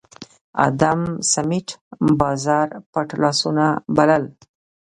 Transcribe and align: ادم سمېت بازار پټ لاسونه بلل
ادم 0.65 0.99
سمېت 1.31 1.69
بازار 2.19 2.67
پټ 2.91 3.07
لاسونه 3.21 3.65
بلل 3.95 4.23